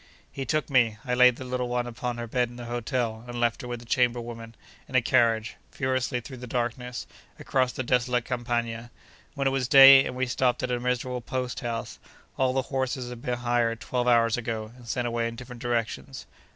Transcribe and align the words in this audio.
He 0.31 0.45
took 0.45 0.67
me 0.67 0.97
(I 1.05 1.13
laid 1.13 1.35
the 1.35 1.43
little 1.45 1.67
one 1.69 1.85
upon 1.85 2.17
her 2.17 2.25
bed 2.25 2.49
in 2.49 2.55
the 2.55 2.65
hotel, 2.65 3.23
and 3.27 3.39
left 3.39 3.61
her 3.61 3.67
with 3.67 3.81
the 3.81 3.85
chamber 3.85 4.19
women), 4.19 4.55
in 4.87 4.95
a 4.95 5.01
carriage, 5.03 5.57
furiously 5.69 6.19
through 6.19 6.37
the 6.37 6.47
darkness, 6.47 7.05
across 7.37 7.71
the 7.71 7.83
desolate 7.83 8.25
Campagna. 8.25 8.89
When 9.35 9.45
it 9.45 9.51
was 9.51 9.67
day, 9.67 10.03
and 10.05 10.15
we 10.15 10.25
stopped 10.25 10.63
at 10.63 10.71
a 10.71 10.79
miserable 10.79 11.21
post 11.21 11.59
house, 11.59 11.99
all 12.35 12.51
the 12.51 12.63
horses 12.73 13.09
had 13.11 13.21
been 13.21 13.37
hired 13.37 13.79
twelve 13.79 14.07
hours 14.07 14.37
ago, 14.37 14.71
and 14.75 14.87
sent 14.87 15.05
away 15.05 15.27
in 15.27 15.35
different 15.35 15.61
directions. 15.61 16.25